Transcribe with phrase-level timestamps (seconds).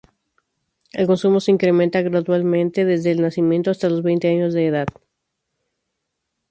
[0.93, 4.87] El consumo se incrementa gradualmente desde el nacimiento hasta los veinte años de edad.